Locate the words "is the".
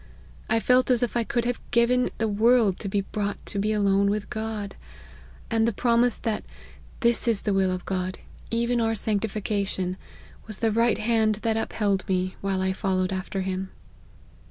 7.27-7.53